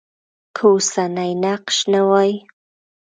[0.55, 2.31] که اوسنی نقش نه وای.